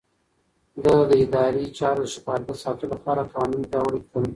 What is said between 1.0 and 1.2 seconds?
د